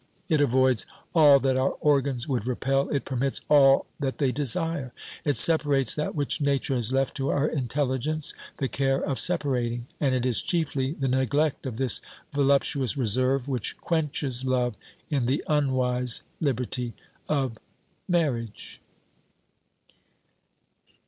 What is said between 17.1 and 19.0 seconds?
of marriage.